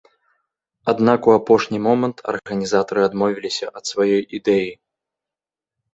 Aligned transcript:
Аднак 0.93 1.27
у 1.31 1.35
апошні 1.39 1.77
момант 1.89 2.17
арганізатары 2.35 3.01
адмовіліся 3.11 3.65
ад 3.81 3.93
сваёй 3.93 4.21
ідэі. 4.39 4.69